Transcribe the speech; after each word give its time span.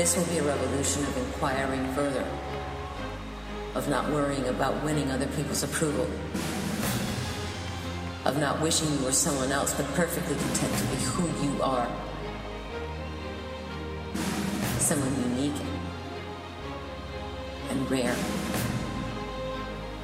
This 0.00 0.16
will 0.16 0.24
be 0.24 0.38
a 0.38 0.42
revolution 0.42 1.04
of 1.04 1.14
inquiring 1.18 1.84
further, 1.92 2.24
of 3.74 3.86
not 3.90 4.10
worrying 4.10 4.46
about 4.48 4.82
winning 4.82 5.10
other 5.10 5.26
people's 5.26 5.62
approval, 5.62 6.08
of 8.24 8.38
not 8.38 8.62
wishing 8.62 8.90
you 8.94 9.04
were 9.04 9.12
someone 9.12 9.52
else, 9.52 9.74
but 9.74 9.84
perfectly 9.88 10.36
content 10.36 10.74
to 10.78 10.84
be 10.84 10.96
who 11.04 11.46
you 11.46 11.62
are. 11.62 11.86
Someone 14.78 15.14
unique 15.36 15.60
and 17.68 17.90
rare 17.90 18.16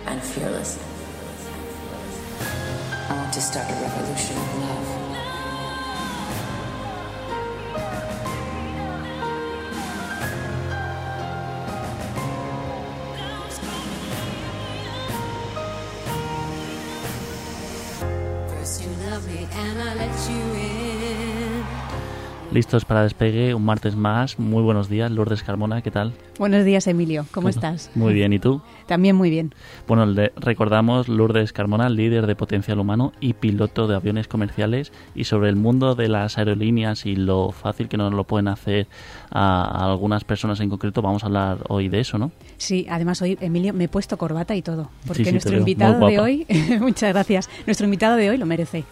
and 0.05 0.23
fearless. 0.23 0.79
I 3.09 3.15
want 3.17 3.33
to 3.33 3.41
start 3.41 3.67
a 3.71 3.75
revolution 3.81 4.37
of 4.37 4.59
love. 4.59 5.06
Listos 22.57 22.87
para 22.87 23.03
despegue 23.03 23.53
un 23.53 23.67
martes 23.67 23.97
más. 23.97 24.39
Muy 24.39 24.63
buenos 24.63 24.89
días, 24.89 25.11
Lourdes 25.13 25.43
Carmona, 25.43 25.83
¿qué 25.83 25.91
tal? 25.91 26.15
Buenos 26.39 26.65
días, 26.65 26.87
Emilio. 26.87 27.27
¿Cómo 27.31 27.51
estás? 27.51 27.91
Muy 27.95 28.15
bien, 28.15 28.33
¿y 28.33 28.39
tú? 28.39 28.63
También 28.87 29.15
muy 29.15 29.29
bien. 29.29 29.53
Bueno, 29.87 30.07
le- 30.07 30.33
recordamos 30.37 31.07
Lourdes 31.07 31.53
Carmona, 31.53 31.91
líder 31.91 32.27
de 32.27 32.35
potencial 32.35 32.79
humano 32.79 33.13
y 33.21 33.35
piloto 33.35 33.87
de 33.87 33.95
aviones 33.97 34.27
comerciales 34.27 34.91
y 35.15 35.25
sobre 35.25 35.51
el 35.51 35.57
mundo 35.57 35.95
de 35.97 36.09
las 36.09 36.39
aerolíneas 36.39 37.05
y 37.05 37.15
lo 37.15 37.51
fácil 37.53 37.89
que 37.91 37.99
nos 37.99 38.15
lo 38.15 38.25
pueden 38.25 38.49
hacer 38.49 38.87
a, 39.31 39.61
a 39.61 39.91
algunas 39.93 40.25
personas 40.25 40.59
en 40.61 40.71
concreto, 40.71 41.03
vamos 41.03 41.25
a 41.25 41.27
hablar 41.27 41.59
hoy 41.69 41.91
de 41.91 42.01
eso, 42.01 42.17
¿no? 42.17 42.31
Sí, 42.57 42.87
además 42.89 43.21
hoy, 43.21 43.37
Emilio, 43.43 43.75
me 43.75 43.85
he 43.85 43.89
puesto 43.89 44.17
corbata 44.17 44.57
y 44.57 44.63
todo, 44.63 44.89
porque 45.07 45.19
Sí, 45.19 45.25
sí, 45.25 45.27
te 45.27 45.33
nuestro 45.33 45.59
invitado 45.59 46.07
de 46.07 46.19
hoy, 46.21 46.47
muchas 46.81 47.13
gracias, 47.13 47.51
nuestro 47.67 47.85
invitado 47.85 48.17
de 48.17 48.31
hoy 48.31 48.39
lo 48.39 48.47
merece. 48.47 48.85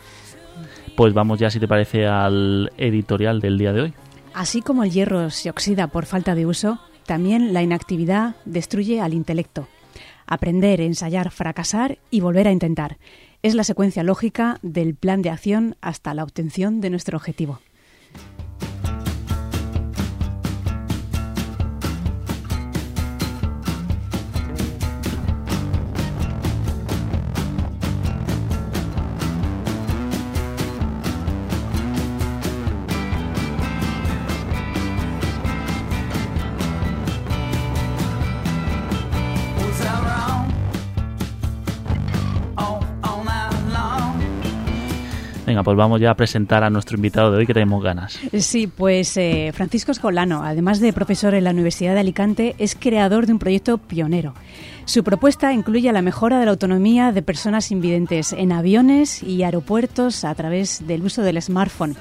Pues 0.97 1.12
vamos 1.12 1.41
ya, 1.41 1.50
si 1.50 1.59
te 1.59 1.67
parece, 1.67 2.06
al 2.06 2.70
editorial 2.77 3.41
del 3.41 3.59
día 3.59 3.73
de 3.73 3.81
hoy. 3.83 3.95
Así 4.33 4.62
como 4.62 4.84
el 4.84 4.92
hierro 4.92 5.31
se 5.31 5.50
oxida 5.50 5.89
por 5.89 6.06
falta 6.06 6.34
de 6.34 6.47
uso, 6.47 6.78
también 7.05 7.53
la 7.53 7.62
inactividad 7.62 8.37
destruye 8.45 9.00
al 9.00 9.12
intelecto. 9.12 9.67
Aprender, 10.27 10.81
ensayar, 10.81 11.31
fracasar 11.31 11.98
y 12.11 12.20
volver 12.20 12.47
a 12.47 12.53
intentar. 12.53 12.98
Es 13.42 13.55
la 13.55 13.65
secuencia 13.65 14.03
lógica 14.03 14.59
del 14.62 14.95
plan 14.95 15.20
de 15.20 15.31
acción 15.31 15.77
hasta 15.81 16.15
la 16.15 16.22
obtención 16.22 16.81
de 16.81 16.91
nuestro 16.91 17.17
objetivo. 17.17 17.61
Pues 45.62 45.77
vamos 45.77 46.00
ya 46.00 46.10
a 46.10 46.14
presentar 46.14 46.64
a 46.64 46.70
nuestro 46.70 46.97
invitado 46.97 47.30
de 47.30 47.38
hoy 47.38 47.47
que 47.47 47.55
tenemos 47.55 47.83
ganas. 47.83 48.19
Sí, 48.38 48.66
pues 48.66 49.16
eh, 49.16 49.53
Francisco 49.54 49.92
Escolano, 49.92 50.42
además 50.42 50.81
de 50.81 50.92
profesor 50.92 51.34
en 51.34 51.44
la 51.44 51.50
Universidad 51.50 51.94
de 51.94 52.00
Alicante, 52.00 52.54
es 52.59 52.75
creador 52.75 53.26
de 53.26 53.32
un 53.32 53.38
proyecto 53.38 53.78
pionero. 53.78 54.34
Su 54.87 55.03
propuesta 55.03 55.53
incluye 55.53 55.91
la 55.93 56.03
mejora 56.03 56.38
de 56.38 56.44
la 56.44 56.50
autonomía 56.50 57.12
de 57.12 57.22
personas 57.22 57.70
invidentes 57.70 58.32
en 58.32 58.53
aviones 58.53 59.22
y 59.22 59.43
aeropuertos 59.43 60.25
a 60.25 60.34
través 60.34 60.87
del 60.87 61.03
uso 61.03 61.22
del 61.22 61.41
smartphone. 61.41 61.97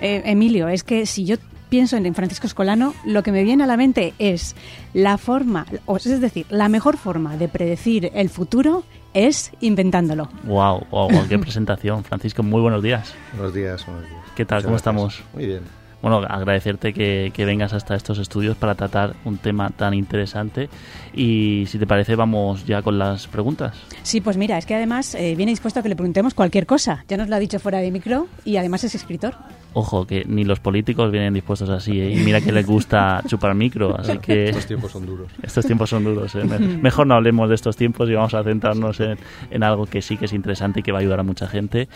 Eh, 0.00 0.22
Emilio, 0.24 0.68
es 0.68 0.82
que 0.82 1.06
si 1.06 1.24
yo 1.24 1.36
pienso 1.68 1.96
en 1.96 2.14
Francisco 2.14 2.46
Escolano, 2.46 2.94
lo 3.04 3.22
que 3.22 3.32
me 3.32 3.42
viene 3.42 3.64
a 3.64 3.66
la 3.66 3.76
mente 3.76 4.14
es 4.18 4.54
la 4.92 5.18
forma, 5.18 5.66
o 5.86 5.96
es 5.96 6.20
decir, 6.20 6.46
la 6.50 6.68
mejor 6.68 6.96
forma 6.96 7.36
de 7.36 7.48
predecir 7.48 8.10
el 8.14 8.28
futuro 8.28 8.84
es 9.12 9.52
inventándolo. 9.60 10.28
Wow, 10.44 10.86
wow, 10.90 11.10
wow, 11.10 11.28
qué 11.28 11.38
presentación. 11.40 12.04
Francisco, 12.04 12.42
muy 12.42 12.60
buenos 12.60 12.82
días. 12.82 13.14
Buenos 13.32 13.54
días, 13.54 13.86
buenos 13.86 14.08
días. 14.08 14.22
¿Qué 14.34 14.44
tal? 14.44 14.58
Muchas 14.58 14.82
¿Cómo 14.82 14.96
gracias. 14.98 15.20
estamos? 15.20 15.34
Muy 15.34 15.46
bien. 15.46 15.83
Bueno, 16.04 16.18
agradecerte 16.18 16.92
que, 16.92 17.32
que 17.34 17.46
vengas 17.46 17.72
hasta 17.72 17.94
estos 17.94 18.18
estudios 18.18 18.56
para 18.58 18.74
tratar 18.74 19.14
un 19.24 19.38
tema 19.38 19.70
tan 19.70 19.94
interesante. 19.94 20.68
Y 21.14 21.64
si 21.66 21.78
te 21.78 21.86
parece, 21.86 22.14
vamos 22.14 22.66
ya 22.66 22.82
con 22.82 22.98
las 22.98 23.26
preguntas. 23.26 23.74
Sí, 24.02 24.20
pues 24.20 24.36
mira, 24.36 24.58
es 24.58 24.66
que 24.66 24.74
además 24.74 25.14
eh, 25.14 25.34
viene 25.34 25.52
dispuesto 25.52 25.80
a 25.80 25.82
que 25.82 25.88
le 25.88 25.96
preguntemos 25.96 26.34
cualquier 26.34 26.66
cosa. 26.66 27.04
Ya 27.08 27.16
nos 27.16 27.30
lo 27.30 27.36
ha 27.36 27.38
dicho 27.38 27.58
fuera 27.58 27.78
de 27.78 27.90
micro 27.90 28.26
y 28.44 28.58
además 28.58 28.84
es 28.84 28.94
escritor. 28.94 29.34
Ojo, 29.76 30.06
que 30.06 30.24
ni 30.26 30.44
los 30.44 30.60
políticos 30.60 31.10
vienen 31.10 31.34
dispuestos 31.34 31.68
así, 31.68 32.00
¿eh? 32.00 32.12
y 32.12 32.16
mira 32.22 32.40
que 32.40 32.52
les 32.52 32.64
gusta 32.64 33.22
chupar 33.26 33.56
micro, 33.56 33.98
así 33.98 34.18
que 34.18 34.50
Estos 34.50 34.66
tiempos 34.66 34.92
son 34.92 35.04
duros. 35.04 35.32
estos 35.42 35.66
tiempos 35.66 35.90
son 35.90 36.04
duros. 36.04 36.32
¿eh? 36.36 36.44
Me- 36.44 36.58
Mejor 36.60 37.08
no 37.08 37.14
hablemos 37.14 37.48
de 37.48 37.56
estos 37.56 37.76
tiempos 37.76 38.08
y 38.08 38.12
vamos 38.14 38.34
a 38.34 38.44
centrarnos 38.44 39.00
en, 39.00 39.18
en 39.50 39.62
algo 39.64 39.86
que 39.86 40.00
sí 40.00 40.16
que 40.16 40.26
es 40.26 40.32
interesante 40.32 40.78
y 40.78 40.82
que 40.84 40.92
va 40.92 40.98
a 40.98 41.00
ayudar 41.00 41.18
a 41.18 41.22
mucha 41.24 41.48
gente. 41.48 41.88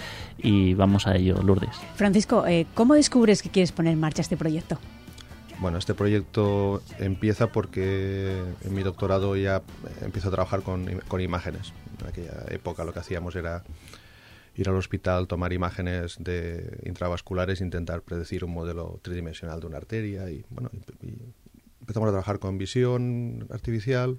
Y 0.42 0.74
vamos 0.74 1.06
a 1.06 1.14
ello, 1.14 1.40
Lourdes. 1.40 1.76
Francisco, 1.94 2.44
eh, 2.48 2.66
¿cómo 2.74 2.94
descubres 2.94 3.42
que 3.42 3.48
quieres 3.50 3.70
poner 3.70 3.96
en 3.98 4.00
marcha 4.00 4.22
este 4.22 4.36
proyecto? 4.36 4.78
Bueno, 5.60 5.76
este 5.76 5.92
proyecto 5.92 6.82
empieza 6.98 7.48
porque 7.48 8.40
en 8.62 8.74
mi 8.74 8.84
doctorado 8.84 9.34
ya 9.34 9.62
empiezo 10.02 10.28
a 10.28 10.30
trabajar 10.30 10.62
con, 10.62 10.86
con 11.08 11.20
imágenes. 11.20 11.72
En 12.00 12.06
aquella 12.06 12.44
época 12.50 12.84
lo 12.84 12.92
que 12.92 13.00
hacíamos 13.00 13.34
era 13.34 13.64
ir 14.54 14.68
al 14.68 14.76
hospital, 14.76 15.26
tomar 15.26 15.52
imágenes 15.52 16.16
de 16.20 16.78
intravasculares, 16.84 17.60
intentar 17.60 18.02
predecir 18.02 18.44
un 18.44 18.52
modelo 18.52 19.00
tridimensional 19.02 19.58
de 19.60 19.66
una 19.66 19.78
arteria 19.78 20.30
y 20.30 20.44
bueno, 20.50 20.70
y 21.02 21.34
empezamos 21.80 22.08
a 22.08 22.12
trabajar 22.12 22.38
con 22.38 22.56
visión 22.56 23.48
artificial 23.50 24.18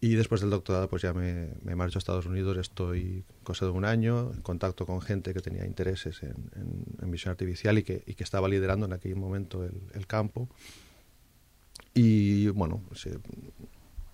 y 0.00 0.14
después 0.14 0.40
del 0.42 0.50
doctorado 0.50 0.88
pues 0.88 1.02
ya 1.02 1.12
me, 1.14 1.48
me 1.62 1.74
marcho 1.74 1.98
a 1.98 2.00
Estados 2.00 2.26
Unidos, 2.26 2.56
estoy 2.58 3.24
cosa 3.42 3.64
de 3.66 3.72
un 3.72 3.84
año 3.84 4.32
en 4.34 4.42
contacto 4.42 4.84
con 4.86 5.00
gente 5.00 5.32
que 5.32 5.40
tenía 5.40 5.64
intereses 5.64 6.22
en, 6.22 6.34
en- 6.54 6.84
en 7.02 7.10
visión 7.10 7.30
artificial 7.30 7.78
y 7.78 7.82
que, 7.82 8.02
y 8.06 8.14
que 8.14 8.22
estaba 8.24 8.48
liderando 8.48 8.86
en 8.86 8.92
aquel 8.92 9.16
momento 9.16 9.64
el, 9.64 9.80
el 9.94 10.06
campo 10.06 10.48
y 11.94 12.48
bueno, 12.48 12.82
se, 12.94 13.18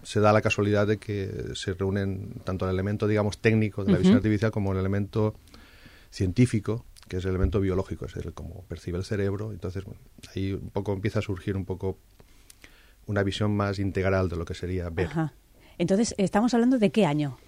se 0.03 0.21
da 0.21 0.33
la 0.33 0.41
casualidad 0.41 0.87
de 0.87 0.99
que 0.99 1.51
se 1.55 1.75
reúnen 1.75 2.35
tanto 2.45 2.65
el 2.67 2.73
elemento, 2.73 3.09
digamos, 3.09 3.39
técnico 3.39 3.85
de 3.85 3.93
la 3.93 3.99
visión 3.99 4.17
artificial 4.17 4.53
como 4.53 4.73
el 4.73 4.79
elemento 4.79 5.35
científico, 6.11 6.85
que 7.09 7.17
es 7.17 7.25
el 7.25 7.31
elemento 7.31 7.61
biológico, 7.61 8.07
es 8.07 8.15
el 8.17 8.33
cómo 8.35 8.65
percibe 8.69 8.99
el 8.99 9.05
cerebro. 9.05 9.51
Entonces, 9.53 9.85
bueno, 9.85 10.01
ahí 10.35 10.53
un 10.53 10.71
poco 10.71 10.93
empieza 10.93 11.19
a 11.19 11.23
surgir 11.23 11.57
un 11.57 11.65
poco 11.65 11.99
una 13.07 13.23
visión 13.25 13.57
más 13.57 13.79
integral 13.81 14.29
de 14.29 14.37
lo 14.37 14.45
que 14.45 14.55
sería 14.55 14.89
ver. 14.91 15.07
Ajá. 15.07 15.35
Entonces, 15.79 16.15
estamos 16.19 16.55
hablando 16.55 16.79
de 16.79 16.91
qué 16.91 17.07
año. 17.07 17.39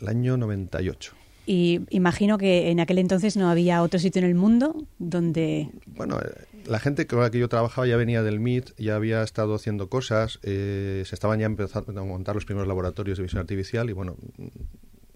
El 0.00 0.08
año 0.08 0.36
98. 0.36 1.14
Y 1.46 1.82
imagino 1.90 2.38
que 2.38 2.70
en 2.70 2.80
aquel 2.80 2.98
entonces 2.98 3.36
no 3.36 3.48
había 3.48 3.82
otro 3.82 4.00
sitio 4.00 4.18
en 4.18 4.26
el 4.26 4.34
mundo 4.34 4.84
donde... 4.98 5.70
Bueno, 5.86 6.18
eh, 6.18 6.44
la 6.66 6.80
gente 6.80 7.06
con 7.06 7.20
la 7.20 7.30
que 7.30 7.38
yo 7.38 7.48
trabajaba 7.48 7.86
ya 7.86 7.96
venía 7.96 8.24
del 8.24 8.40
MIT, 8.40 8.70
ya 8.78 8.96
había 8.96 9.22
estado 9.22 9.54
haciendo 9.54 9.88
cosas, 9.88 10.40
eh, 10.42 11.04
se 11.06 11.14
estaban 11.14 11.38
ya 11.38 11.46
empezando 11.46 12.00
a 12.00 12.04
montar 12.04 12.34
los 12.34 12.44
primeros 12.44 12.66
laboratorios 12.66 13.18
de 13.18 13.22
visión 13.22 13.40
artificial 13.40 13.88
y 13.88 13.92
bueno, 13.92 14.16
mm, 14.36 14.46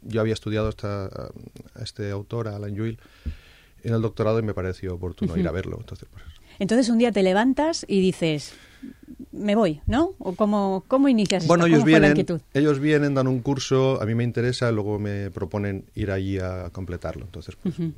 yo 0.02 0.20
había 0.20 0.34
estudiado 0.34 0.68
esta, 0.68 1.06
a 1.06 1.82
este 1.82 2.10
autor, 2.12 2.46
a 2.46 2.56
Alan 2.56 2.76
Yuil, 2.76 3.00
en 3.82 3.94
el 3.94 4.00
doctorado 4.00 4.38
y 4.38 4.42
me 4.42 4.54
pareció 4.54 4.94
oportuno 4.94 5.36
ir 5.36 5.48
a 5.48 5.52
verlo. 5.52 5.78
Entonces, 5.80 6.08
pues, 6.12 6.24
Entonces 6.60 6.88
un 6.88 6.98
día 6.98 7.10
te 7.10 7.24
levantas 7.24 7.84
y 7.88 8.00
dices, 8.00 8.54
me 9.32 9.54
voy, 9.54 9.80
¿no? 9.86 10.10
¿O 10.18 10.34
cómo, 10.34 10.84
cómo 10.88 11.08
inicias 11.08 11.46
bueno, 11.46 11.64
esto? 11.64 11.76
ellos 11.76 11.84
¿Cómo 11.84 11.90
fue 11.90 12.00
la 12.00 12.14
vienen, 12.14 12.40
ellos 12.54 12.78
vienen, 12.78 13.14
dan 13.14 13.26
un 13.28 13.40
curso, 13.40 14.00
a 14.00 14.06
mí 14.06 14.14
me 14.14 14.24
interesa, 14.24 14.70
luego 14.72 14.98
me 14.98 15.30
proponen 15.30 15.84
ir 15.94 16.10
allí 16.10 16.38
a 16.38 16.70
completarlo. 16.70 17.24
Entonces, 17.24 17.56
pues, 17.56 17.78
Ujú. 17.78 17.92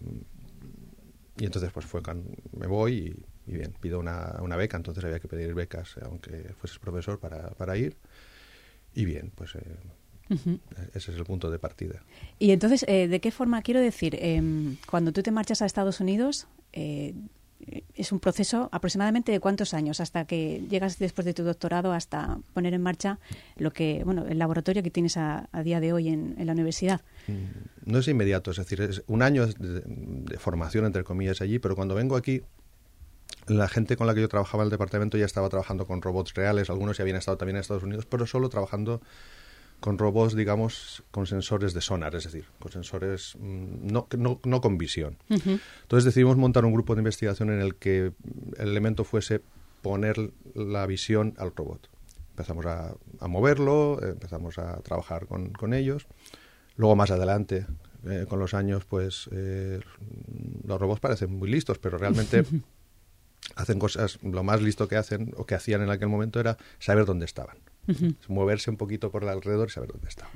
Y 1.39 1.45
entonces 1.47 1.73
pues 1.73 1.87
fue 1.87 2.03
cuando 2.03 2.31
me 2.57 2.67
voy 2.67 3.17
y, 3.47 3.51
y 3.51 3.55
bien, 3.55 3.75
pido 3.81 3.99
una, 3.99 4.37
una 4.43 4.57
beca, 4.57 4.77
entonces 4.77 5.03
había 5.03 5.19
que 5.19 5.29
pedir 5.29 5.55
becas 5.55 5.97
aunque 6.03 6.53
fueses 6.61 6.79
profesor 6.79 7.19
para, 7.19 7.51
para 7.53 7.77
ir. 7.77 7.97
Y 8.95 9.07
bien, 9.07 9.33
pues 9.35 9.55
eh, 9.55 9.77
ese 10.95 11.11
es 11.11 11.17
el 11.17 11.25
punto 11.25 11.51
de 11.51 11.59
partida. 11.59 12.03
Y 12.39 12.51
entonces, 12.51 12.85
eh, 12.87 13.09
¿de 13.09 13.21
qué 13.21 13.31
forma 13.31 13.63
quiero 13.63 13.81
decir? 13.81 14.17
em, 14.21 14.77
cuando 14.89 15.13
tú 15.13 15.23
te 15.23 15.31
marchas 15.31 15.63
a 15.63 15.67
Estados 15.67 16.01
Unidos, 16.01 16.47
eh, 16.73 17.15
es 17.95 18.13
un 18.13 18.21
proceso 18.21 18.69
aproximadamente 18.73 19.33
de 19.33 19.41
cuántos 19.41 19.75
años 19.75 20.01
hasta 20.01 20.25
que 20.25 20.65
llegas 20.69 20.99
después 20.99 21.25
de 21.25 21.35
tu 21.35 21.43
doctorado 21.45 21.93
hasta 21.93 22.39
poner 22.55 22.75
en 22.75 22.83
marcha 22.83 23.19
lo 23.57 23.73
que, 23.73 24.03
bueno, 24.05 24.27
el 24.27 24.39
laboratorio 24.39 24.83
que 24.83 24.91
tienes 24.91 25.17
a, 25.17 25.49
día 25.65 25.81
de 25.81 25.93
hoy 25.93 26.09
en, 26.09 26.35
en 26.39 26.47
la 26.47 26.53
universidad. 26.53 27.01
Mm, 27.29 27.91
No 27.91 27.99
es 27.99 28.09
inmediato, 28.09 28.51
es 28.51 28.57
decir, 28.57 28.81
es 28.81 29.03
un 29.07 29.23
año 29.23 29.47
de, 29.47 29.83
de 29.85 30.39
formación, 30.39 30.85
entre 30.87 31.05
comillas, 31.05 31.41
allí, 31.41 31.59
pero 31.59 31.77
cuando 31.77 31.95
vengo 31.95 32.17
aquí, 32.17 32.43
la 33.47 33.69
gente 33.69 33.97
con 33.97 34.07
la 34.07 34.15
que 34.15 34.21
yo 34.21 34.29
trabajaba 34.29 34.63
en 34.63 34.67
el 34.67 34.71
departamento 34.71 35.19
ya 35.19 35.25
estaba 35.25 35.49
trabajando 35.49 35.87
con 35.87 36.03
robots 36.03 36.35
reales, 36.35 36.71
algunos 36.71 36.99
ya 36.99 37.03
habían 37.03 37.17
estado 37.17 37.39
también 37.39 37.57
en 37.57 37.61
Estados 37.61 37.83
Unidos, 37.83 38.07
pero 38.07 38.27
solo 38.27 38.49
trabajando 38.49 39.01
con 39.83 39.99
robots, 39.99 40.37
digamos, 40.37 41.03
con 41.11 41.27
sensores 41.27 41.75
de 41.75 41.81
sonar, 41.81 42.15
es 42.15 42.25
decir, 42.25 42.45
con 42.61 42.71
sensores 42.71 43.35
mm, 43.39 43.93
no, 43.93 44.07
no, 44.17 44.41
no 44.45 44.61
con 44.61 44.79
visión. 44.79 45.19
Entonces 45.29 46.05
decidimos 46.05 46.37
montar 46.37 46.65
un 46.65 46.73
grupo 46.73 46.95
de 46.95 47.01
investigación 47.01 47.51
en 47.51 47.61
el 47.61 47.75
que 47.75 48.13
el 48.59 48.69
elemento 48.69 49.03
fuese 49.03 49.43
poner 49.83 50.33
la 50.55 50.87
visión 50.87 51.35
al 51.37 51.53
robot. 51.55 51.91
Empezamos 52.31 52.65
a, 52.65 52.95
a 53.19 53.29
moverlo, 53.29 54.01
empezamos 54.01 54.57
a 54.59 54.81
trabajar 54.83 55.27
con, 55.27 55.51
con 55.51 55.75
ellos. 55.75 56.07
Luego 56.77 56.95
más 56.95 57.11
adelante, 57.11 57.67
eh, 58.09 58.27
con 58.29 58.39
los 58.39 58.55
años, 58.55 58.85
pues 58.85 59.29
eh, 59.33 59.81
los 60.65 60.81
robots 60.81 61.01
parecen 61.01 61.37
muy 61.37 61.51
listos, 61.51 61.81
pero 61.81 61.99
realmente 61.99 62.45
hacen 63.57 63.81
cosas, 63.81 64.21
lo 64.23 64.45
más 64.45 64.63
listo 64.63 64.87
que 64.87 64.97
hacen 64.97 65.35
o 65.37 65.45
que 65.45 65.57
hacían 65.57 65.83
en 65.83 65.91
aquel 65.91 66.09
momento 66.09 66.39
era 66.39 66.57
saber 66.79 67.05
dónde 67.05 67.25
estaban. 67.25 67.59
Moverse 68.29 68.71
un 68.71 68.77
poquito 68.77 69.11
por 69.11 69.23
el 69.25 69.29
alrededor 69.29 69.69
y 69.69 69.73
saber 69.73 69.91
dónde 69.93 70.09
estaban. 70.09 70.33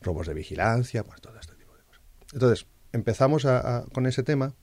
Robos 0.00 0.26
de 0.26 0.34
vigilancia, 0.34 1.04
pues 1.04 1.20
todo 1.20 1.38
este 1.38 1.54
tipo 1.54 1.72
de 1.76 1.82
cosas. 1.84 2.02
Entonces, 2.32 2.66
empezamos 2.92 3.44
a- 3.44 3.78
a- 3.78 3.84
con 3.86 4.06
ese 4.06 4.22
tema. 4.22 4.54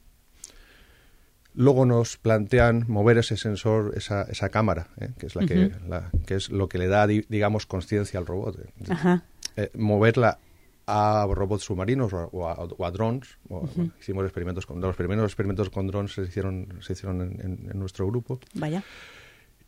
Luego 1.56 1.86
nos 1.86 2.18
plantean 2.18 2.86
mover 2.88 3.18
ese 3.18 3.36
sensor, 3.36 3.94
esa, 3.98 4.22
esa 4.24 4.50
cámara, 4.50 4.88
¿eh? 5.00 5.10
que 5.18 5.26
es 5.26 5.36
la 5.36 5.46
que, 5.46 5.72
la- 5.88 6.12
que 6.26 6.36
es 6.36 6.50
lo 6.50 6.70
que 6.70 6.78
le 6.78 6.88
da, 6.88 7.08
di- 7.08 7.26
digamos, 7.28 7.66
conciencia 7.66 8.20
al 8.20 8.26
robot. 8.26 8.60
¿eh? 8.60 8.70
Ajá. 8.90 9.24
eh, 9.56 9.72
moverla 9.74 10.40
a 10.86 11.28
robots 11.30 11.64
submarinos 11.66 12.14
o 12.14 12.18
a, 12.20 12.26
o 12.28 12.48
a- 12.48 12.54
o 12.56 12.86
a 12.86 12.92
drones. 12.92 13.38
o- 13.50 13.62
bueno, 13.62 13.92
hicimos 14.00 14.24
experimentos 14.26 14.66
con 14.66 14.80
los 14.80 14.96
primeros 14.96 15.26
experimentos 15.26 15.70
con 15.70 15.88
drones 15.88 16.14
se 16.14 16.22
hicieron 16.24 16.68
se 16.82 16.94
hicieron 16.94 17.22
en, 17.22 17.42
en- 17.42 17.70
en 17.72 17.80
nuestro 17.80 18.08
grupo 18.08 18.40
Vaya. 18.54 18.84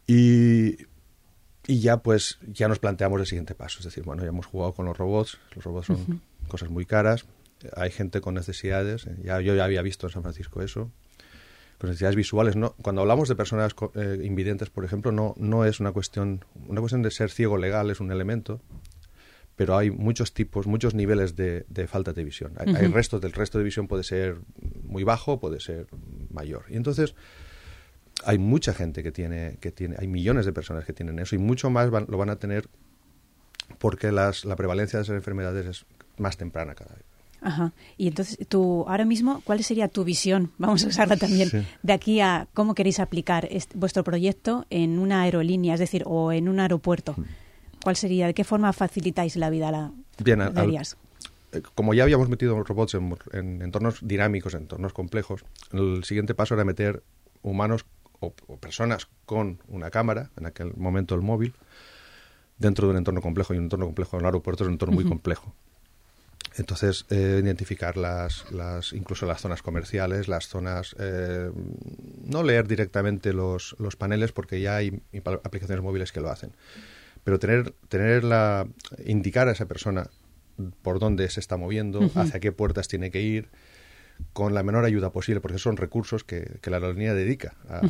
y 0.08 0.78
y 1.68 1.80
ya 1.80 1.98
pues 1.98 2.40
ya 2.48 2.68
nos 2.68 2.80
planteamos 2.80 3.20
el 3.20 3.28
siguiente 3.28 3.56
paso, 3.56 3.80
es 3.80 3.86
decir, 3.86 4.04
bueno, 4.04 4.24
ya 4.24 4.30
hemos 4.30 4.46
jugado 4.46 4.74
con 4.74 4.86
los 4.86 4.98
robots, 4.98 5.38
los 5.56 5.64
robots 5.64 5.88
son 5.88 6.22
cosas 6.48 6.70
muy 6.70 6.86
caras, 6.86 7.26
hay 7.76 7.92
gente 7.92 8.22
con 8.22 8.34
necesidades, 8.34 9.06
eh, 9.06 9.16
ya 9.24 9.40
yo 9.42 9.56
ya 9.56 9.66
había 9.66 9.82
visto 9.82 10.08
en 10.08 10.14
San 10.14 10.24
Francisco 10.24 10.62
eso, 10.62 10.92
con 11.78 11.90
necesidades 11.90 12.16
visuales, 12.16 12.56
no 12.56 12.74
cuando 12.82 13.02
hablamos 13.02 13.30
de 13.30 13.36
personas 13.36 13.76
eh, 13.96 14.20
invidentes, 14.24 14.70
por 14.70 14.86
ejemplo, 14.86 15.12
no 15.12 15.36
no 15.38 15.66
es 15.66 15.80
una 15.80 15.92
cuestión 15.92 16.46
una 16.68 16.80
cuestión 16.80 17.02
de 17.02 17.12
ser 17.12 17.30
ciego 17.30 17.58
legal 17.58 17.90
es 17.92 18.00
un 18.00 18.12
elemento, 18.12 18.62
pero 19.56 19.78
hay 19.78 19.92
muchos 19.92 20.34
tipos, 20.34 20.66
muchos 20.66 20.96
niveles 20.96 21.36
de, 21.36 21.66
de 21.70 21.88
falta 21.88 22.14
de 22.14 22.24
visión. 22.24 22.54
Hay, 22.58 22.74
hay 22.74 22.88
restos 22.88 23.22
del 23.22 23.32
resto 23.32 23.60
de 23.60 23.64
visión 23.64 23.88
puede 23.88 24.04
ser 24.04 24.38
muy 24.84 25.04
bajo, 25.04 25.40
puede 25.40 25.60
ser 25.60 25.88
mayor. 26.32 26.66
Y 26.70 26.78
entonces 26.78 27.14
hay 28.26 28.38
mucha 28.38 28.74
gente 28.74 29.04
que 29.04 29.12
tiene, 29.12 29.58
que 29.60 29.72
tiene, 29.72 29.96
hay 30.00 30.08
millones 30.08 30.46
de 30.46 30.54
personas 30.54 30.86
que 30.86 30.94
tienen 30.94 31.20
eso 31.20 31.36
y 31.36 31.38
mucho 31.40 31.70
más 31.70 31.90
van- 31.90 32.06
lo 32.10 32.18
van 32.18 32.30
a 32.30 32.36
tener 32.38 32.68
porque 33.80 34.12
las, 34.12 34.46
la 34.46 34.56
prevalencia 34.56 35.00
de 35.00 35.04
esas 35.04 35.16
enfermedades 35.16 35.66
es 35.66 35.86
más 36.18 36.38
temprana 36.38 36.76
cada 36.76 36.96
vez. 36.96 37.04
Ajá. 37.44 37.74
Y 37.98 38.08
entonces, 38.08 38.38
tú, 38.48 38.86
ahora 38.88 39.04
mismo, 39.06 39.42
¿cuál 39.44 39.64
sería 39.64 39.88
tu 39.88 40.04
visión? 40.04 40.52
Vamos 40.60 40.84
a 40.86 40.88
usarla 40.88 41.18
también. 41.18 41.50
Sí. 41.50 41.66
De 41.82 41.94
aquí 41.94 42.20
a 42.20 42.48
cómo 42.54 42.76
queréis 42.76 43.00
aplicar 43.00 43.48
est- 43.50 43.74
vuestro 43.74 44.04
proyecto 44.04 44.66
en 44.70 45.00
una 45.00 45.22
aerolínea, 45.24 45.74
es 45.74 45.80
decir, 45.80 46.04
o 46.06 46.32
en 46.32 46.48
un 46.48 46.60
aeropuerto. 46.60 47.16
¿Cuál 47.84 47.96
sería? 47.96 48.28
¿De 48.28 48.36
qué 48.36 48.44
forma 48.44 48.72
facilitáis 48.74 49.36
la 49.38 49.50
vida 49.50 49.70
a 49.70 49.72
la 49.72 49.92
Bien, 50.24 50.42
al- 50.42 50.54
le 50.54 50.60
harías? 50.60 50.98
Eh, 51.54 51.62
como 51.74 51.96
ya 51.96 52.04
habíamos 52.04 52.30
metido 52.30 52.62
robots 52.64 52.94
en, 52.94 53.16
en 53.34 53.62
entornos 53.64 54.00
dinámicos, 54.08 54.54
en 54.54 54.62
entornos 54.62 54.94
complejos, 54.94 55.44
el 55.72 56.04
siguiente 56.04 56.36
paso 56.36 56.54
era 56.54 56.64
meter 56.64 57.02
humanos 57.42 57.86
o, 58.22 58.34
o 58.48 58.58
personas 58.58 59.10
con 59.26 59.60
una 59.68 59.92
cámara, 59.92 60.32
en 60.38 60.46
aquel 60.46 60.74
momento 60.78 61.14
el 61.14 61.22
móvil, 61.22 61.54
dentro 62.58 62.88
de 62.88 62.92
un 62.92 62.98
entorno 62.98 63.22
complejo. 63.22 63.54
Y 63.54 63.58
un 63.58 63.66
entorno 63.66 63.86
complejo 63.86 64.16
en 64.16 64.22
el 64.22 64.26
aeropuerto 64.28 64.64
es 64.64 64.68
un 64.68 64.74
entorno 64.76 64.96
muy 64.96 65.04
complejo. 65.04 65.54
Entonces, 66.58 67.06
eh, 67.10 67.40
identificar 67.42 67.98
las, 67.98 68.52
las, 68.52 68.94
incluso 68.94 69.26
las 69.26 69.42
zonas 69.42 69.62
comerciales, 69.62 70.28
las 70.28 70.48
zonas... 70.48 70.96
eh, 71.00 71.52
no 72.26 72.44
leer 72.44 72.68
directamente 72.68 73.34
los, 73.34 73.76
los 73.80 73.96
paneles 73.96 74.32
porque 74.32 74.62
ya 74.62 74.76
hay 74.78 75.02
aplicaciones 75.44 75.84
móviles 75.84 76.12
que 76.12 76.22
lo 76.22 76.30
hacen. 76.30 76.52
Pero 77.24 77.40
tener, 77.40 77.74
tener 77.88 78.24
la, 78.24 78.68
indicar 79.06 79.48
a 79.48 79.52
esa 79.52 79.66
persona 79.66 80.10
por 80.82 81.00
dónde 81.00 81.30
se 81.30 81.40
está 81.40 81.58
moviendo, 81.58 82.10
hacia 82.16 82.40
qué 82.40 82.52
puertas 82.52 82.88
tiene 82.88 83.12
que 83.12 83.22
ir, 83.22 83.50
con 84.34 84.54
la 84.54 84.64
menor 84.64 84.86
ayuda 84.86 85.12
posible, 85.12 85.42
porque 85.42 85.58
son 85.60 85.78
recursos 85.78 86.24
que, 86.24 86.60
que 86.62 86.70
la 86.70 86.78
aerolínea 86.78 87.14
dedica. 87.14 87.56
a- 87.70 87.82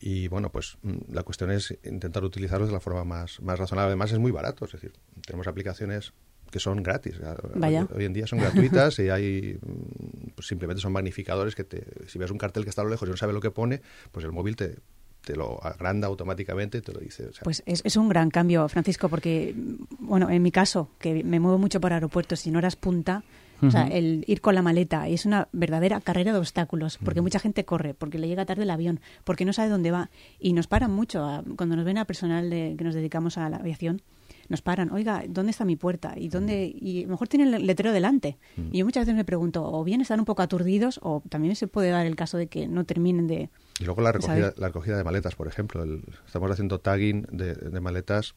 Y 0.00 0.26
bueno, 0.28 0.50
pues 0.50 0.78
mm, 0.82 1.12
la 1.12 1.22
cuestión 1.22 1.50
es 1.52 1.76
intentar 1.84 2.24
utilizarlos 2.24 2.68
de 2.68 2.74
la 2.74 2.80
forma 2.80 3.04
más, 3.04 3.40
más 3.40 3.58
razonable. 3.58 3.88
Además 3.88 4.10
es 4.12 4.18
muy 4.18 4.32
barato, 4.32 4.64
es 4.64 4.72
decir, 4.72 4.92
tenemos 5.24 5.46
aplicaciones 5.46 6.12
que 6.50 6.58
son 6.58 6.82
gratis. 6.82 7.20
A- 7.20 7.36
Vaya. 7.54 7.86
Hoy 7.94 8.04
en 8.04 8.12
día 8.12 8.26
son 8.26 8.40
gratuitas 8.40 8.98
y 8.98 9.08
hay 9.10 9.58
mm, 9.62 10.30
pues 10.34 10.48
simplemente 10.48 10.80
son 10.82 10.92
magnificadores 10.92 11.54
que 11.54 11.64
te, 11.64 11.84
si 12.08 12.18
ves 12.18 12.30
un 12.32 12.38
cartel 12.38 12.64
que 12.64 12.70
está 12.70 12.82
a 12.82 12.84
lo 12.84 12.90
lejos 12.90 13.08
y 13.08 13.10
no 13.12 13.16
sabe 13.16 13.32
lo 13.32 13.40
que 13.40 13.50
pone, 13.52 13.80
pues 14.10 14.24
el 14.24 14.32
móvil 14.32 14.56
te, 14.56 14.76
te 15.24 15.36
lo 15.36 15.62
agranda 15.64 16.08
automáticamente 16.08 16.78
y 16.78 16.80
te 16.80 16.92
lo 16.92 16.98
dice. 16.98 17.26
o 17.26 17.32
sea, 17.32 17.42
Pues 17.44 17.62
es, 17.64 17.80
es 17.84 17.96
un 17.96 18.08
gran 18.08 18.28
cambio, 18.28 18.68
Francisco, 18.68 19.08
porque, 19.08 19.54
bueno, 20.00 20.28
en 20.30 20.42
mi 20.42 20.50
caso, 20.50 20.90
que 20.98 21.22
me 21.22 21.38
muevo 21.38 21.58
mucho 21.58 21.80
por 21.80 21.92
aeropuertos 21.92 22.44
y 22.46 22.50
no 22.50 22.58
eras 22.58 22.74
punta, 22.74 23.22
o 23.62 23.70
sea, 23.70 23.86
el 23.86 24.24
ir 24.26 24.40
con 24.40 24.54
la 24.54 24.62
maleta 24.62 25.06
es 25.08 25.24
una 25.26 25.48
verdadera 25.52 26.00
carrera 26.00 26.32
de 26.32 26.38
obstáculos, 26.38 26.98
porque 27.04 27.20
mucha 27.20 27.38
gente 27.38 27.64
corre, 27.64 27.94
porque 27.94 28.18
le 28.18 28.28
llega 28.28 28.44
tarde 28.44 28.64
el 28.64 28.70
avión, 28.70 29.00
porque 29.24 29.44
no 29.44 29.52
sabe 29.52 29.68
dónde 29.70 29.90
va, 29.90 30.10
y 30.40 30.52
nos 30.52 30.66
paran 30.66 30.90
mucho. 30.92 31.24
a- 31.24 31.42
cuando 31.56 31.76
nos 31.76 31.84
ven 31.84 31.98
a 31.98 32.04
personal 32.04 32.50
de, 32.50 32.74
que 32.76 32.84
nos 32.84 32.94
dedicamos 32.94 33.38
a 33.38 33.48
la 33.48 33.56
aviación, 33.58 34.02
nos 34.48 34.60
paran, 34.60 34.90
oiga, 34.90 35.22
¿dónde 35.28 35.50
está 35.50 35.64
mi 35.64 35.76
puerta? 35.76 36.14
¿Y 36.16 36.28
dónde? 36.28 36.64
Y 36.74 37.00
a 37.00 37.06
lo 37.06 37.10
mejor 37.12 37.28
tienen 37.28 37.54
el 37.54 37.66
letrero 37.66 37.92
delante. 37.92 38.36
Y 38.72 38.78
yo 38.78 38.84
muchas 38.84 39.02
veces 39.06 39.14
me 39.14 39.24
pregunto, 39.24 39.64
o 39.64 39.84
bien 39.84 40.00
están 40.00 40.18
un 40.18 40.26
poco 40.26 40.42
aturdidos, 40.42 40.98
o 41.02 41.22
también 41.28 41.54
se 41.56 41.68
puede 41.68 41.90
dar 41.90 42.04
el 42.06 42.16
caso 42.16 42.36
de 42.38 42.48
que 42.48 42.66
no 42.68 42.84
terminen 42.84 43.26
de... 43.28 43.48
Y 43.80 43.84
luego 43.84 44.02
la 44.02 44.12
recogida, 44.12 44.52
la 44.56 44.66
recogida 44.68 44.96
de 44.96 45.04
maletas, 45.04 45.36
por 45.36 45.46
ejemplo. 45.48 45.84
El- 45.84 46.02
estamos 46.26 46.50
haciendo 46.50 46.80
tagging 46.80 47.26
de, 47.30 47.54
de 47.54 47.80
maletas 47.80 48.34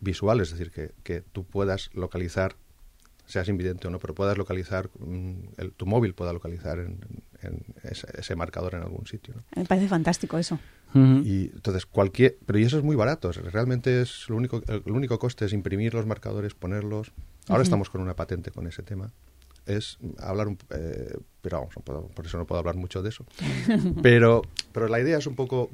visuales, 0.00 0.48
es 0.52 0.58
decir, 0.58 0.70
que, 0.72 0.92
que 1.02 1.20
tú 1.22 1.44
puedas 1.44 1.90
localizar, 1.92 2.54
seas 3.28 3.48
invidente 3.48 3.86
o 3.86 3.90
no, 3.90 3.98
pero 4.00 4.14
puedas 4.14 4.36
localizar, 4.36 4.90
mm, 4.98 5.32
el- 5.58 5.72
tu 5.72 5.86
móvil 5.86 6.14
pueda 6.14 6.32
localizar 6.32 6.78
en, 6.80 6.98
en 7.42 7.62
ese, 7.84 8.06
ese 8.18 8.34
marcador 8.34 8.74
en 8.74 8.82
algún 8.82 9.06
sitio. 9.06 9.34
¿no? 9.36 9.42
Me 9.54 9.64
parece 9.64 9.86
fantástico 9.88 10.38
eso. 10.38 10.58
Y 11.24 11.50
entonces 11.54 11.84
cualquier, 11.86 12.38
pero 12.46 12.58
y 12.58 12.62
eso 12.64 12.78
es 12.78 12.82
muy 12.84 12.96
barato. 12.96 13.30
Realmente 13.30 14.00
es 14.02 14.28
lo 14.28 14.36
único, 14.36 14.62
el, 14.66 14.82
el 14.86 14.92
único 14.92 15.18
coste 15.18 15.44
es 15.44 15.52
imprimir 15.52 15.92
los 15.94 16.06
marcadores, 16.06 16.54
ponerlos. 16.54 17.12
Ahora 17.48 17.62
estamos 17.62 17.90
con 17.90 18.00
una 18.00 18.16
patente 18.16 18.50
con 18.50 18.66
ese 18.66 18.82
tema. 18.82 19.12
Es 19.66 19.98
hablar 20.18 20.48
un, 20.48 20.56
eh, 20.70 21.14
pero 21.42 21.58
vamos, 21.58 21.76
no 21.76 21.82
puedo- 21.82 22.08
por 22.08 22.24
eso 22.24 22.38
no 22.38 22.46
puedo 22.46 22.58
hablar 22.60 22.76
mucho 22.76 23.02
de 23.02 23.10
eso. 23.10 23.26
pero, 24.02 24.40
pero 24.72 24.88
la 24.88 24.98
idea 24.98 25.18
es 25.18 25.26
un 25.26 25.34
poco 25.36 25.70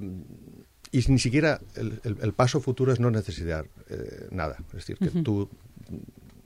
y 0.90 0.98
ni 1.08 1.18
siquiera 1.20 1.60
el, 1.76 2.00
el- 2.02 2.18
el 2.20 2.32
paso 2.32 2.60
futuro 2.60 2.92
es 2.92 2.98
no 2.98 3.10
necesitar 3.12 3.66
eh, 3.90 4.26
nada. 4.32 4.56
Es 4.68 4.72
decir, 4.86 4.96
que 4.98 5.10
tú 5.22 5.48
mm, 5.90 5.96